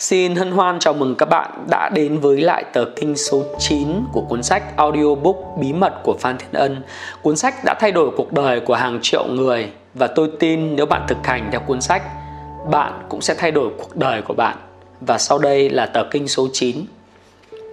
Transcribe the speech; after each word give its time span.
Xin 0.00 0.36
hân 0.36 0.50
hoan 0.50 0.78
chào 0.78 0.94
mừng 0.94 1.14
các 1.14 1.26
bạn 1.26 1.66
đã 1.70 1.88
đến 1.88 2.18
với 2.18 2.40
lại 2.40 2.64
tờ 2.72 2.84
kinh 2.96 3.16
số 3.16 3.42
9 3.58 3.88
của 4.12 4.20
cuốn 4.20 4.42
sách 4.42 4.76
audiobook 4.76 5.36
Bí 5.60 5.72
mật 5.72 5.92
của 6.02 6.16
Phan 6.20 6.38
Thiên 6.38 6.52
Ân. 6.52 6.82
Cuốn 7.22 7.36
sách 7.36 7.54
đã 7.64 7.74
thay 7.80 7.92
đổi 7.92 8.10
cuộc 8.16 8.32
đời 8.32 8.60
của 8.60 8.74
hàng 8.74 8.98
triệu 9.02 9.26
người 9.26 9.70
và 9.94 10.06
tôi 10.06 10.30
tin 10.40 10.76
nếu 10.76 10.86
bạn 10.86 11.04
thực 11.08 11.26
hành 11.26 11.48
theo 11.50 11.60
cuốn 11.60 11.80
sách, 11.80 12.02
bạn 12.70 12.92
cũng 13.08 13.20
sẽ 13.20 13.34
thay 13.34 13.50
đổi 13.50 13.70
cuộc 13.78 13.96
đời 13.96 14.22
của 14.22 14.34
bạn. 14.34 14.56
Và 15.00 15.18
sau 15.18 15.38
đây 15.38 15.70
là 15.70 15.86
tờ 15.86 16.04
kinh 16.10 16.28
số 16.28 16.48
9. 16.52 16.76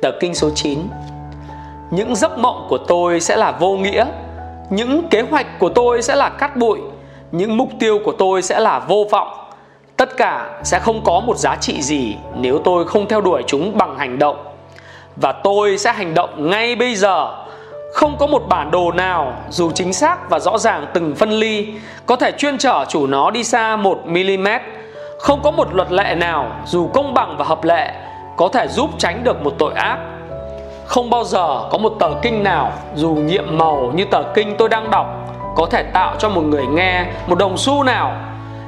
Tờ 0.02 0.12
kinh 0.20 0.36
số 0.36 0.50
9. 0.56 0.80
Những 1.92 2.16
giấc 2.16 2.38
mộng 2.38 2.68
của 2.70 2.80
tôi 2.88 3.20
sẽ 3.20 3.36
là 3.38 3.52
vô 3.52 3.78
nghĩa, 3.78 4.06
những 4.70 5.08
kế 5.10 5.22
hoạch 5.22 5.60
của 5.60 5.70
tôi 5.70 6.02
sẽ 6.02 6.16
là 6.16 6.30
cát 6.30 6.58
bụi, 6.58 6.80
những 7.32 7.58
mục 7.58 7.70
tiêu 7.80 8.00
của 8.06 8.14
tôi 8.18 8.42
sẽ 8.42 8.60
là 8.60 8.80
vô 8.80 9.08
vọng 9.12 9.47
tất 9.98 10.18
cả 10.18 10.60
sẽ 10.64 10.80
không 10.80 11.02
có 11.04 11.20
một 11.20 11.38
giá 11.38 11.56
trị 11.56 11.82
gì 11.82 12.16
nếu 12.36 12.62
tôi 12.64 12.88
không 12.88 13.08
theo 13.08 13.22
đuổi 13.22 13.44
chúng 13.48 13.78
bằng 13.78 13.98
hành 13.98 14.20
động. 14.20 14.48
Và 15.16 15.32
tôi 15.32 15.78
sẽ 15.78 15.94
hành 15.94 16.14
động 16.14 16.50
ngay 16.50 16.76
bây 16.76 16.96
giờ. 16.96 17.44
Không 17.94 18.18
có 18.18 18.28
một 18.28 18.44
bản 18.50 18.72
đồ 18.72 18.92
nào, 18.92 19.34
dù 19.50 19.72
chính 19.72 19.94
xác 19.94 20.30
và 20.30 20.40
rõ 20.40 20.58
ràng 20.58 20.88
từng 20.94 21.16
phân 21.16 21.32
ly, 21.32 21.68
có 22.06 22.16
thể 22.16 22.32
chuyên 22.32 22.58
trở 22.58 22.86
chủ 22.90 23.08
nó 23.08 23.32
đi 23.32 23.44
xa 23.44 23.76
1 23.76 24.02
mm 24.06 24.48
không 25.20 25.42
có 25.44 25.52
một 25.52 25.76
luật 25.76 25.92
lệ 25.92 26.16
nào, 26.16 26.52
dù 26.66 26.88
công 26.88 27.14
bằng 27.14 27.36
và 27.38 27.46
hợp 27.46 27.64
lệ, 27.64 27.92
có 28.38 28.48
thể 28.54 28.68
giúp 28.68 28.90
tránh 28.98 29.24
được 29.24 29.44
một 29.44 29.54
tội 29.58 29.74
ác. 29.74 29.98
Không 30.86 31.10
bao 31.10 31.24
giờ 31.24 31.68
có 31.72 31.78
một 31.78 31.94
tờ 32.00 32.10
kinh 32.22 32.44
nào, 32.44 32.72
dù 32.96 33.10
nhiệm 33.10 33.58
màu 33.58 33.92
như 33.96 34.06
tờ 34.06 34.24
kinh 34.36 34.56
tôi 34.58 34.70
đang 34.70 34.92
đọc, 34.92 35.08
có 35.56 35.66
thể 35.66 35.84
tạo 35.84 36.16
cho 36.20 36.30
một 36.30 36.42
người 36.42 36.66
nghe 36.66 37.06
một 37.28 37.38
đồng 37.38 37.58
xu 37.58 37.84
nào. 37.84 38.16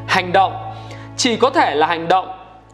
Hành 0.07 0.31
động 0.31 0.53
chỉ 1.19 1.35
có 1.35 1.49
thể 1.49 1.75
là 1.75 1.87
hành 1.87 2.07
động, 2.07 2.27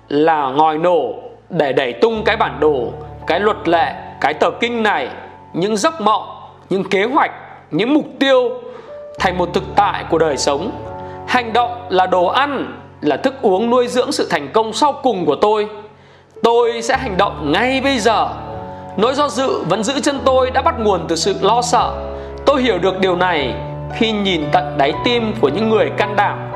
là 0.08 0.50
ngòi 0.50 0.78
nổ 0.78 1.14
để 1.50 1.74
đẩy 1.74 1.94
tung 1.94 2.24
cái 2.24 2.38
bản 2.38 2.60
đồ, 2.60 2.88
cái 3.28 3.40
luật 3.40 3.68
lệ, 3.68 3.94
cái 4.22 4.34
tờ 4.34 4.52
kinh 4.60 4.84
này, 4.84 5.10
những 5.54 5.78
giấc 5.78 6.02
mộng, 6.02 6.24
những 6.70 6.84
kế 6.90 7.04
hoạch, 7.04 7.32
những 7.72 7.94
mục 7.94 8.06
tiêu 8.20 8.50
thành 9.20 9.38
một 9.38 9.50
thực 9.54 9.64
tại 9.76 10.04
của 10.10 10.18
đời 10.18 10.38
sống. 10.38 10.72
Hành 11.28 11.54
động 11.54 11.88
là 11.90 12.08
đồ 12.08 12.26
ăn, 12.26 12.80
là 13.02 13.18
thức 13.18 13.34
uống 13.42 13.70
nuôi 13.70 13.88
dưỡng 13.88 14.12
sự 14.12 14.28
thành 14.30 14.48
công 14.54 14.74
sau 14.74 14.94
cùng 15.04 15.26
của 15.26 15.36
tôi. 15.36 15.68
Tôi 16.44 16.82
sẽ 16.82 16.98
hành 16.98 17.18
động 17.18 17.52
ngay 17.52 17.82
bây 17.82 18.00
giờ. 18.00 18.28
Nỗi 18.98 19.14
do 19.14 19.28
dự 19.28 19.64
vẫn 19.70 19.84
giữ 19.84 20.00
chân 20.00 20.20
tôi 20.26 20.52
đã 20.52 20.62
bắt 20.62 20.76
nguồn 20.80 21.06
từ 21.08 21.16
sự 21.16 21.36
lo 21.42 21.62
sợ. 21.62 21.94
Tôi 22.46 22.62
hiểu 22.62 22.80
được 22.80 23.00
điều 23.00 23.16
này 23.16 23.54
khi 23.96 24.12
nhìn 24.12 24.42
tận 24.52 24.78
đáy 24.78 24.94
tim 25.06 25.34
của 25.42 25.50
những 25.50 25.70
người 25.70 25.92
can 25.98 26.16
đảm. 26.16 26.55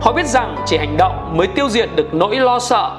Họ 0.00 0.12
biết 0.12 0.26
rằng 0.26 0.56
chỉ 0.66 0.76
hành 0.76 0.96
động 0.96 1.36
mới 1.36 1.46
tiêu 1.46 1.68
diệt 1.68 1.88
được 1.96 2.14
nỗi 2.14 2.36
lo 2.36 2.58
sợ. 2.58 2.90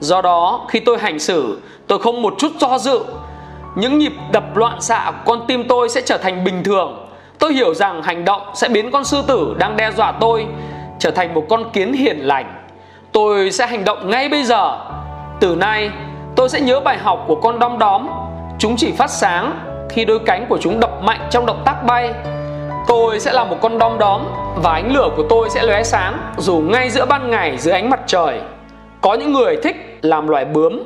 Do 0.00 0.22
đó, 0.22 0.66
khi 0.68 0.80
tôi 0.80 0.98
hành 0.98 1.18
xử, 1.18 1.60
tôi 1.86 1.98
không 1.98 2.22
một 2.22 2.34
chút 2.38 2.52
do 2.60 2.78
dự. 2.78 3.00
Những 3.74 3.98
nhịp 3.98 4.12
đập 4.32 4.56
loạn 4.56 4.80
xạ 4.80 5.10
của 5.10 5.32
con 5.32 5.46
tim 5.46 5.68
tôi 5.68 5.88
sẽ 5.88 6.00
trở 6.00 6.18
thành 6.18 6.44
bình 6.44 6.64
thường. 6.64 7.06
Tôi 7.38 7.52
hiểu 7.52 7.74
rằng 7.74 8.02
hành 8.02 8.24
động 8.24 8.42
sẽ 8.54 8.68
biến 8.68 8.90
con 8.90 9.04
sư 9.04 9.22
tử 9.26 9.54
đang 9.58 9.76
đe 9.76 9.90
dọa 9.92 10.12
tôi 10.20 10.46
trở 10.98 11.10
thành 11.10 11.34
một 11.34 11.44
con 11.48 11.70
kiến 11.72 11.92
hiền 11.92 12.18
lành. 12.18 12.54
Tôi 13.12 13.50
sẽ 13.50 13.66
hành 13.66 13.84
động 13.84 14.10
ngay 14.10 14.28
bây 14.28 14.44
giờ. 14.44 14.78
Từ 15.40 15.56
nay, 15.56 15.90
tôi 16.36 16.48
sẽ 16.48 16.60
nhớ 16.60 16.80
bài 16.80 16.98
học 16.98 17.24
của 17.26 17.34
con 17.34 17.58
đom 17.58 17.78
đóm. 17.78 18.06
Chúng 18.58 18.76
chỉ 18.76 18.92
phát 18.92 19.10
sáng 19.10 19.60
khi 19.90 20.04
đôi 20.04 20.18
cánh 20.18 20.46
của 20.48 20.58
chúng 20.60 20.80
đập 20.80 21.02
mạnh 21.02 21.20
trong 21.30 21.46
động 21.46 21.62
tác 21.64 21.84
bay 21.86 22.12
Tôi 22.86 23.20
sẽ 23.20 23.32
là 23.32 23.44
một 23.44 23.56
con 23.60 23.78
đom 23.78 23.98
đóm 23.98 24.22
và 24.56 24.72
ánh 24.72 24.92
lửa 24.92 25.08
của 25.16 25.22
tôi 25.28 25.50
sẽ 25.50 25.62
lóe 25.62 25.82
sáng 25.82 26.18
dù 26.36 26.56
ngay 26.56 26.90
giữa 26.90 27.06
ban 27.06 27.30
ngày 27.30 27.58
dưới 27.58 27.74
ánh 27.74 27.90
mặt 27.90 28.00
trời. 28.06 28.40
Có 29.00 29.14
những 29.14 29.32
người 29.32 29.56
thích 29.62 29.98
làm 30.02 30.28
loài 30.28 30.44
bướm, 30.44 30.82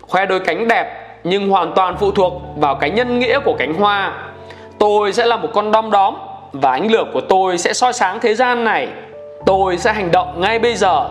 khoe 0.00 0.26
đôi 0.26 0.40
cánh 0.40 0.68
đẹp 0.68 1.18
nhưng 1.24 1.48
hoàn 1.48 1.72
toàn 1.74 1.96
phụ 2.00 2.10
thuộc 2.10 2.32
vào 2.56 2.74
cái 2.74 2.90
nhân 2.90 3.18
nghĩa 3.18 3.40
của 3.40 3.54
cánh 3.58 3.74
hoa. 3.74 4.12
Tôi 4.78 5.12
sẽ 5.12 5.26
là 5.26 5.36
một 5.36 5.48
con 5.52 5.72
đom 5.72 5.90
đóm 5.90 6.14
và 6.52 6.70
ánh 6.70 6.90
lửa 6.90 7.04
của 7.12 7.20
tôi 7.20 7.58
sẽ 7.58 7.72
soi 7.72 7.92
sáng 7.92 8.20
thế 8.20 8.34
gian 8.34 8.64
này. 8.64 8.88
Tôi 9.46 9.78
sẽ 9.78 9.92
hành 9.92 10.10
động 10.10 10.40
ngay 10.40 10.58
bây 10.58 10.74
giờ. 10.74 11.08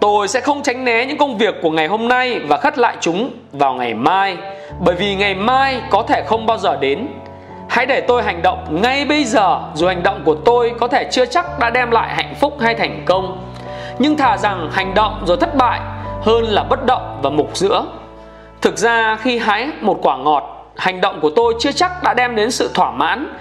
Tôi 0.00 0.28
sẽ 0.28 0.40
không 0.40 0.62
tránh 0.62 0.84
né 0.84 1.06
những 1.06 1.18
công 1.18 1.38
việc 1.38 1.54
của 1.62 1.70
ngày 1.70 1.86
hôm 1.86 2.08
nay 2.08 2.40
và 2.48 2.56
khất 2.56 2.78
lại 2.78 2.96
chúng 3.00 3.30
vào 3.52 3.74
ngày 3.74 3.94
mai, 3.94 4.36
bởi 4.80 4.94
vì 4.94 5.14
ngày 5.14 5.34
mai 5.34 5.82
có 5.90 6.02
thể 6.02 6.22
không 6.26 6.46
bao 6.46 6.58
giờ 6.58 6.76
đến 6.76 7.06
Hãy 7.76 7.86
để 7.86 8.00
tôi 8.00 8.22
hành 8.22 8.42
động 8.42 8.82
ngay 8.82 9.04
bây 9.04 9.24
giờ, 9.24 9.60
Dù 9.74 9.86
hành 9.86 10.02
động 10.02 10.22
của 10.24 10.34
tôi 10.34 10.72
có 10.80 10.88
thể 10.88 11.08
chưa 11.10 11.26
chắc 11.26 11.58
đã 11.58 11.70
đem 11.70 11.90
lại 11.90 12.14
hạnh 12.14 12.34
phúc 12.40 12.56
hay 12.60 12.74
thành 12.74 13.02
công. 13.06 13.38
Nhưng 13.98 14.16
thà 14.16 14.36
rằng 14.36 14.70
hành 14.72 14.94
động 14.94 15.22
rồi 15.26 15.36
thất 15.36 15.56
bại 15.56 15.80
Hơn 16.22 16.44
là 16.44 16.62
bất 16.62 16.86
động 16.86 17.18
và 17.22 17.30
mục 17.30 17.56
giữa. 17.56 17.84
Thực 18.62 18.78
ra 18.78 19.16
khi 19.22 19.38
hái 19.38 19.68
một 19.80 19.98
quả 20.02 20.16
ngọt, 20.16 20.72
Hành 20.76 21.00
động 21.00 21.20
của 21.20 21.30
tôi 21.36 21.54
chưa 21.58 21.72
chắc 21.72 22.02
đã 22.02 22.14
đem 22.14 22.36
đến 22.36 22.50
sự 22.50 22.70
thỏa 22.74 22.90
mãn. 22.90 23.34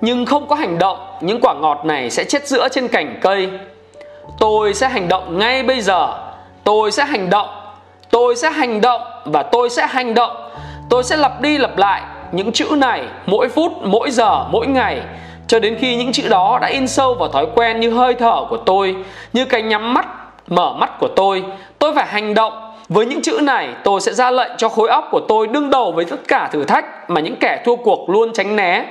Nhưng 0.00 0.26
không 0.26 0.48
có 0.48 0.56
hành 0.56 0.78
động, 0.78 0.98
Những 1.20 1.40
quả 1.40 1.54
ngọt 1.54 1.84
này 1.84 2.10
sẽ 2.10 2.24
chết 2.24 2.48
giữa 2.48 2.68
trên 2.68 2.88
cành 2.88 3.18
cây. 3.20 3.50
Tôi 4.38 4.74
sẽ 4.74 4.88
hành 4.88 5.08
động 5.08 5.38
ngay 5.38 5.62
bây 5.62 5.80
giờ. 5.80 6.08
Tôi 6.64 6.92
sẽ 6.92 7.04
hành 7.04 7.30
động. 7.30 7.48
Tôi 8.10 8.36
sẽ 8.36 8.50
hành 8.50 8.80
động 8.80 9.02
Và 9.24 9.42
tôi 9.42 9.70
sẽ 9.70 9.86
hành 9.86 10.14
động. 10.14 10.50
Tôi 10.90 11.04
sẽ 11.04 11.16
lặp 11.16 11.40
đi 11.40 11.58
lặp 11.58 11.78
lại 11.78 12.02
những 12.32 12.52
chữ 12.52 12.66
này 12.76 13.02
mỗi 13.26 13.48
phút, 13.48 13.72
mỗi 13.82 14.10
giờ, 14.10 14.44
mỗi 14.50 14.66
ngày 14.66 15.00
cho 15.46 15.58
đến 15.58 15.76
khi 15.80 15.96
những 15.96 16.12
chữ 16.12 16.28
đó 16.28 16.58
đã 16.62 16.68
in 16.68 16.88
sâu 16.88 17.14
vào 17.14 17.28
thói 17.28 17.46
quen 17.54 17.80
như 17.80 17.90
hơi 17.90 18.14
thở 18.14 18.44
của 18.50 18.56
tôi, 18.56 18.96
như 19.32 19.44
cái 19.44 19.62
nhắm 19.62 19.94
mắt, 19.94 20.06
mở 20.48 20.72
mắt 20.72 20.98
của 21.00 21.08
tôi. 21.16 21.44
Tôi 21.78 21.94
phải 21.94 22.06
hành 22.06 22.34
động. 22.34 22.52
Với 22.88 23.06
những 23.06 23.22
chữ 23.22 23.38
này, 23.42 23.68
tôi 23.84 24.00
sẽ 24.00 24.12
ra 24.12 24.30
lệnh 24.30 24.50
cho 24.56 24.68
khối 24.68 24.88
óc 24.88 25.08
của 25.10 25.20
tôi 25.28 25.46
đương 25.46 25.70
đầu 25.70 25.92
với 25.92 26.04
tất 26.04 26.16
cả 26.28 26.48
thử 26.52 26.64
thách 26.64 27.10
mà 27.10 27.20
những 27.20 27.36
kẻ 27.36 27.62
thua 27.64 27.76
cuộc 27.76 28.10
luôn 28.10 28.32
tránh 28.32 28.56
né. 28.56 28.84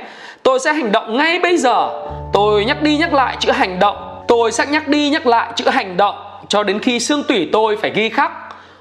Tôi 0.43 0.59
sẽ 0.59 0.73
hành 0.73 0.91
động 0.91 1.17
ngay 1.17 1.39
bây 1.39 1.57
giờ. 1.57 1.89
Tôi 2.33 2.65
nhắc 2.65 2.81
đi 2.81 2.97
nhắc 2.97 3.13
lại 3.13 3.35
chữ 3.39 3.51
hành 3.51 3.79
động. 3.79 4.23
Tôi 4.27 4.51
sẽ 4.51 4.65
nhắc 4.65 4.87
đi 4.87 5.09
nhắc 5.09 5.27
lại 5.27 5.51
chữ 5.55 5.69
hành 5.69 5.97
động 5.97 6.15
cho 6.47 6.63
đến 6.63 6.79
khi 6.79 6.99
xương 6.99 7.23
tủy 7.23 7.49
tôi 7.51 7.77
phải 7.77 7.91
ghi 7.95 8.09
khắc. 8.09 8.31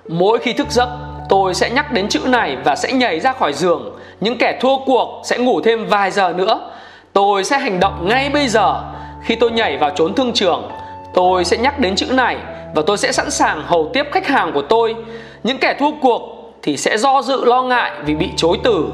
Mỗi 0.09 0.39
khi 0.39 0.53
thức 0.53 0.67
giấc, 0.71 0.89
tôi 1.29 1.55
sẽ 1.55 1.71
nhắc 1.71 1.93
đến 1.93 2.09
chữ 2.09 2.21
này 2.25 2.57
và 2.65 2.77
sẽ 2.77 2.93
nhảy 2.93 3.21
ra 3.21 3.33
khỏi 3.33 3.53
giường. 3.53 3.99
Những 4.21 4.39
kẻ 4.39 4.59
thua 4.61 4.79
cuộc 4.87 5.21
sẽ 5.25 5.39
ngủ 5.39 5.61
thêm 5.61 5.87
vài 5.87 6.11
giờ 6.11 6.33
nữa. 6.37 6.71
Tôi 7.13 7.45
sẽ 7.45 7.59
hành 7.59 7.81
động 7.81 8.09
ngay 8.09 8.31
bây 8.31 8.49
giờ. 8.49 8.81
Khi 9.23 9.35
tôi 9.35 9.51
nhảy 9.51 9.77
vào 9.77 9.91
trốn 9.91 10.15
thương 10.15 10.33
trường, 10.33 10.71
tôi 11.15 11.45
sẽ 11.45 11.57
nhắc 11.57 11.79
đến 11.79 11.97
chữ 11.97 12.07
này 12.11 12.37
và 12.75 12.83
tôi 12.87 12.99
sẽ 12.99 13.13
sẵn 13.13 13.31
sàng 13.31 13.63
hầu 13.67 13.91
tiếp 13.93 14.07
khách 14.13 14.27
hàng 14.27 14.53
của 14.53 14.63
tôi. 14.63 14.95
Những 15.43 15.59
kẻ 15.59 15.75
thua 15.79 15.91
cuộc 16.03 16.53
thì 16.63 16.77
sẽ 16.77 16.99
do 16.99 17.23
dự 17.23 17.45
lo 17.45 17.63
ngại 17.63 17.93
vì 18.05 18.15
bị 18.15 18.29
chối 18.37 18.59
từ. 18.65 18.87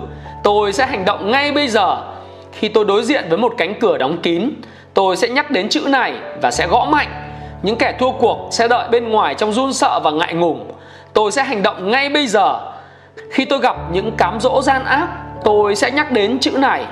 Tôi 0.43 0.73
sẽ 0.73 0.87
hành 0.87 1.05
động 1.05 1.31
ngay 1.31 1.53
bây 1.53 1.69
giờ. 1.69 1.97
Khi 2.53 2.69
tôi 2.69 2.85
đối 2.85 3.03
diện 3.03 3.25
với 3.29 3.39
một 3.39 3.55
cánh 3.59 3.75
cửa 3.81 3.99
đóng 3.99 4.19
kín, 4.23 4.51
tôi 4.95 5.17
sẽ 5.17 5.29
nhắc 5.29 5.51
đến 5.51 5.69
chữ 5.69 5.81
này 5.87 6.15
và 6.43 6.51
sẽ 6.51 6.67
gõ 6.67 6.89
mạnh. 6.91 7.09
Những 7.63 7.77
kẻ 7.77 7.95
thua 7.99 8.11
cuộc 8.11 8.49
sẽ 8.51 8.69
đợi 8.69 8.89
bên 8.89 9.09
ngoài 9.09 9.35
trong 9.35 9.53
run 9.53 9.73
sợ 9.73 10.01
và 10.05 10.11
ngại 10.11 10.35
ngùng 10.35 10.71
tôi 11.15 11.33
sẽ 11.33 11.45
hành 11.45 11.63
động 11.63 11.91
ngay 11.91 12.09
bây 12.09 12.27
giờ. 12.27 12.61
Khi 13.31 13.45
tôi 13.45 13.59
gặp 13.59 13.77
những 13.93 14.17
cám 14.17 14.41
dỗ 14.41 14.63
gian 14.63 14.85
ác, 14.85 15.09
tôi 15.45 15.77
sẽ 15.77 15.91
nhắc 15.91 16.13
đến 16.13 16.39
chữ 16.41 16.51
này. 16.51 16.85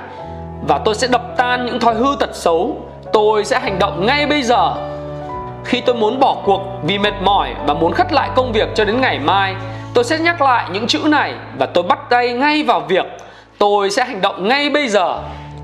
Và 0.67 0.79
tôi 0.85 0.95
sẽ 0.95 1.07
đập 1.07 1.21
tan 1.37 1.65
những 1.65 1.79
thói 1.79 1.95
hư 1.95 2.15
tật 2.19 2.35
xấu. 2.35 2.77
Tôi 3.13 3.45
sẽ 3.45 3.59
hành 3.59 3.79
động 3.79 4.05
ngay 4.05 4.27
bây 4.27 4.43
giờ. 4.43 4.73
Khi 5.65 5.81
tôi 5.81 5.95
muốn 5.95 6.19
bỏ 6.19 6.37
cuộc 6.45 6.61
vì 6.83 6.97
mệt 6.97 7.13
mỏi 7.21 7.55
và 7.67 7.73
muốn 7.73 7.93
khất 7.93 8.13
lại 8.13 8.29
công 8.35 8.51
việc 8.51 8.69
cho 8.75 8.85
đến 8.85 9.01
ngày 9.01 9.19
mai, 9.19 9.55
tôi 9.93 10.03
sẽ 10.03 10.19
nhắc 10.19 10.41
lại 10.41 10.69
những 10.73 10.87
chữ 10.87 10.99
này 11.05 11.33
và 11.59 11.65
tôi 11.65 11.83
bắt 11.83 11.99
tay 12.09 12.33
ngay 12.33 12.63
vào 12.63 12.79
việc 12.79 13.05
tôi 13.57 13.89
sẽ 13.89 14.05
hành 14.05 14.21
động 14.21 14.47
ngay 14.47 14.69
bây 14.69 14.87
giờ. 14.87 15.19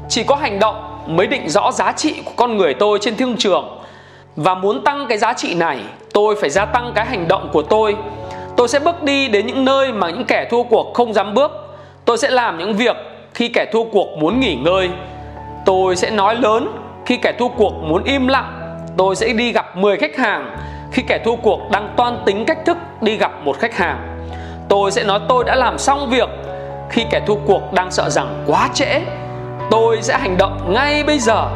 Chỉ 0.10 0.24
có 0.24 0.36
hành 0.36 0.60
động 0.60 0.76
mới 1.08 1.28
định 1.28 1.50
rõ 1.50 1.72
giá 1.72 1.92
trị 1.92 2.22
của 2.26 2.32
con 2.36 2.58
người 2.58 2.74
tôi 2.74 3.00
trên 3.02 3.16
thương 3.16 3.38
trường. 3.38 3.80
Và 4.36 4.56
muốn 4.56 4.84
tăng 4.84 5.06
cái 5.10 5.18
giá 5.18 5.34
trị 5.34 5.56
này, 5.56 5.80
tôi 6.14 6.36
phải 6.42 6.50
gia 6.50 6.66
tăng 6.66 6.92
cái 6.96 7.06
hành 7.06 7.28
động 7.28 7.50
của 7.54 7.62
tôi. 7.62 7.96
Tôi 8.60 8.68
sẽ 8.68 8.80
bước 8.80 9.04
đi 9.04 9.28
đến 9.28 9.48
những 9.48 9.66
nơi 9.66 9.92
mà 9.92 10.10
những 10.10 10.26
kẻ 10.26 10.48
thua 10.52 10.64
cuộc 10.64 10.94
không 10.94 11.14
dám 11.14 11.34
bước. 11.34 11.52
Tôi 12.06 12.18
sẽ 12.18 12.30
làm 12.30 12.58
những 12.58 12.74
việc 12.74 12.96
khi 13.34 13.48
kẻ 13.48 13.66
thua 13.72 13.84
cuộc 13.84 14.08
muốn 14.18 14.40
nghỉ 14.40 14.56
ngơi. 14.56 14.90
Tôi 15.66 15.96
sẽ 15.96 16.10
nói 16.10 16.36
lớn, 16.36 16.68
khi 17.06 17.18
kẻ 17.18 17.34
thua 17.40 17.48
cuộc 17.48 17.74
muốn 17.84 18.04
im 18.04 18.28
lặng. 18.28 18.78
Tôi 18.98 19.16
sẽ 19.16 19.34
đi 19.34 19.52
gặp 19.52 19.78
10 19.78 19.98
khách 19.98 20.18
hàng 20.18 20.58
khi 20.92 21.04
kẻ 21.08 21.20
thua 21.26 21.36
cuộc 21.36 21.72
đang 21.72 21.94
toan 21.98 22.18
tính 22.26 22.46
cách 22.46 22.58
thức 22.66 22.78
đi 23.02 23.16
gặp 23.16 23.32
một 23.44 23.60
khách 23.60 23.78
hàng. 23.78 24.18
Tôi 24.70 24.92
sẽ 24.92 25.04
nói 25.04 25.20
tôi 25.30 25.44
đã 25.44 25.56
làm 25.56 25.78
xong 25.78 26.10
việc 26.10 26.30
khi 26.90 27.06
kẻ 27.12 27.22
thua 27.28 27.36
cuộc 27.36 27.74
đang 27.74 27.92
sợ 27.92 28.10
rằng 28.10 28.44
quá 28.48 28.70
trễ. 28.74 29.02
Tôi 29.72 30.02
sẽ 30.02 30.18
hành 30.18 30.38
động 30.38 30.74
ngay 30.74 31.04
bây 31.04 31.20
giờ 31.20 31.48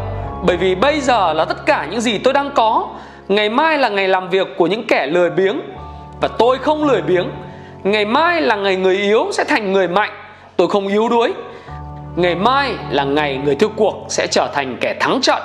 bởi 0.46 0.58
vì 0.58 0.76
bây 0.76 1.00
giờ 1.00 1.34
là 1.34 1.46
tất 1.46 1.66
cả 1.66 1.88
những 1.92 2.02
gì 2.02 2.18
tôi 2.18 2.34
đang 2.34 2.52
có. 2.56 2.88
Ngày 3.28 3.50
mai 3.50 3.78
là 3.78 3.90
ngày 3.90 4.08
làm 4.08 4.30
việc 4.30 4.48
của 4.58 4.68
những 4.68 4.88
kẻ 4.88 5.08
lười 5.08 5.30
biếng 5.30 5.60
và 6.24 6.30
tôi 6.38 6.58
không 6.58 6.84
lười 6.84 7.02
biếng. 7.02 7.32
Ngày 7.84 8.06
mai 8.06 8.42
là 8.42 8.56
ngày 8.56 8.76
người 8.76 8.98
yếu 8.98 9.28
sẽ 9.32 9.44
thành 9.44 9.74
người 9.74 9.88
mạnh. 9.88 10.12
Tôi 10.58 10.68
không 10.68 10.88
yếu 10.88 11.10
đuối. 11.10 11.34
Ngày 12.16 12.36
mai 12.36 12.76
là 12.90 13.04
ngày 13.04 13.42
người 13.46 13.56
thua 13.56 13.68
cuộc 13.68 14.06
sẽ 14.10 14.28
trở 14.28 14.48
thành 14.54 14.78
kẻ 14.82 14.96
thắng 15.00 15.22
trận. 15.22 15.42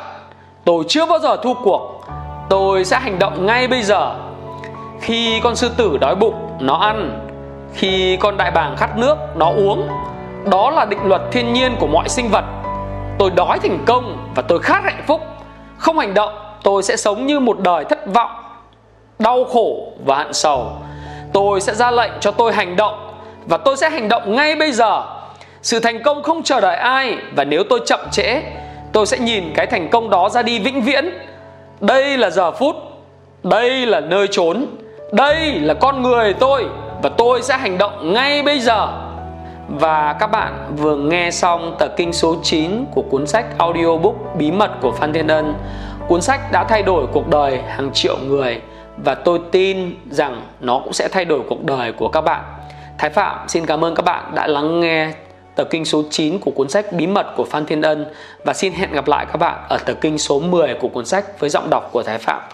Tôi 0.64 0.84
chưa 0.88 1.06
bao 1.06 1.18
giờ 1.18 1.36
thua 1.42 1.54
cuộc. 1.54 2.04
Tôi 2.48 2.84
sẽ 2.84 2.98
hành 2.98 3.18
động 3.18 3.46
ngay 3.46 3.68
bây 3.68 3.82
giờ. 3.82 4.14
Khi 5.00 5.40
con 5.40 5.56
sư 5.56 5.70
tử 5.76 5.98
đói 6.00 6.14
bụng, 6.14 6.34
nó 6.60 6.74
ăn. 6.74 7.28
Khi 7.74 8.16
con 8.16 8.36
đại 8.36 8.50
bàng 8.50 8.76
khát 8.76 8.96
nước, 8.96 9.16
nó 9.36 9.50
uống. 9.50 9.88
Đó 10.50 10.70
là 10.70 10.84
định 10.84 11.04
luật 11.04 11.22
thiên 11.32 11.52
nhiên 11.52 11.76
của 11.80 11.86
mọi 11.86 12.08
sinh 12.08 12.28
vật. 12.28 12.44
Tôi 13.18 13.30
đói 13.30 13.58
thành 13.58 13.78
công 13.86 14.32
và 14.34 14.42
tôi 14.42 14.58
khát 14.58 14.84
hạnh 14.84 15.02
phúc. 15.06 15.20
Không 15.78 15.98
hành 15.98 16.14
động, 16.14 16.32
tôi 16.62 16.82
sẽ 16.82 16.96
sống 16.96 17.26
như 17.26 17.40
một 17.40 17.60
đời 17.60 17.84
thất 17.84 18.14
vọng 18.14 18.30
đau 19.18 19.44
khổ 19.44 19.92
và 20.04 20.16
hận 20.16 20.32
sầu. 20.32 20.72
Tôi 21.32 21.60
sẽ 21.60 21.74
ra 21.74 21.90
lệnh 21.90 22.12
cho 22.20 22.30
tôi 22.30 22.52
hành 22.52 22.76
động 22.76 23.08
và 23.46 23.56
tôi 23.56 23.76
sẽ 23.76 23.90
hành 23.90 24.08
động 24.08 24.36
ngay 24.36 24.56
bây 24.56 24.72
giờ. 24.72 25.02
Sự 25.62 25.80
thành 25.80 26.02
công 26.02 26.22
không 26.22 26.42
chờ 26.42 26.60
đợi 26.60 26.76
ai 26.76 27.16
và 27.36 27.44
nếu 27.44 27.62
tôi 27.70 27.80
chậm 27.86 28.00
trễ, 28.10 28.42
tôi 28.92 29.06
sẽ 29.06 29.18
nhìn 29.18 29.52
cái 29.54 29.66
thành 29.66 29.88
công 29.90 30.10
đó 30.10 30.28
ra 30.28 30.42
đi 30.42 30.58
vĩnh 30.58 30.82
viễn. 30.82 31.10
Đây 31.80 32.16
là 32.16 32.30
giờ 32.30 32.50
phút, 32.50 32.76
đây 33.42 33.86
là 33.86 34.00
nơi 34.00 34.26
trốn, 34.30 34.66
đây 35.12 35.52
là 35.54 35.74
con 35.74 36.02
người 36.02 36.34
tôi 36.34 36.64
và 37.02 37.08
tôi 37.08 37.42
sẽ 37.42 37.56
hành 37.56 37.78
động 37.78 38.12
ngay 38.12 38.42
bây 38.42 38.60
giờ. 38.60 38.88
Và 39.68 40.16
các 40.20 40.26
bạn 40.26 40.74
vừa 40.76 40.96
nghe 40.96 41.30
xong 41.30 41.76
tờ 41.78 41.88
kinh 41.88 42.12
số 42.12 42.36
9 42.42 42.84
của 42.94 43.02
cuốn 43.02 43.26
sách 43.26 43.44
audiobook 43.58 44.14
Bí 44.38 44.50
mật 44.50 44.70
của 44.80 44.92
Phan 44.92 45.12
Thiên 45.12 45.26
Ân. 45.26 45.54
Cuốn 46.08 46.20
sách 46.22 46.52
đã 46.52 46.64
thay 46.64 46.82
đổi 46.82 47.06
cuộc 47.12 47.28
đời 47.28 47.58
hàng 47.68 47.90
triệu 47.92 48.16
người 48.28 48.60
và 49.04 49.14
tôi 49.14 49.40
tin 49.52 49.94
rằng 50.10 50.42
nó 50.60 50.80
cũng 50.84 50.92
sẽ 50.92 51.08
thay 51.08 51.24
đổi 51.24 51.40
cuộc 51.48 51.64
đời 51.64 51.92
của 51.92 52.08
các 52.08 52.20
bạn. 52.20 52.44
Thái 52.98 53.10
Phạm, 53.10 53.48
xin 53.48 53.66
cảm 53.66 53.84
ơn 53.84 53.94
các 53.94 54.02
bạn 54.02 54.32
đã 54.34 54.46
lắng 54.46 54.80
nghe 54.80 55.12
tờ 55.54 55.64
kinh 55.64 55.84
số 55.84 56.02
9 56.10 56.38
của 56.38 56.50
cuốn 56.50 56.68
sách 56.68 56.92
Bí 56.92 57.06
mật 57.06 57.26
của 57.36 57.44
Phan 57.44 57.66
Thiên 57.66 57.82
Ân 57.82 58.06
và 58.44 58.52
xin 58.52 58.72
hẹn 58.72 58.92
gặp 58.92 59.08
lại 59.08 59.26
các 59.26 59.36
bạn 59.36 59.64
ở 59.68 59.78
tờ 59.78 59.94
kinh 59.94 60.18
số 60.18 60.40
10 60.40 60.74
của 60.74 60.88
cuốn 60.88 61.06
sách 61.06 61.40
với 61.40 61.50
giọng 61.50 61.70
đọc 61.70 61.88
của 61.92 62.02
Thái 62.02 62.18
Phạm. 62.18 62.42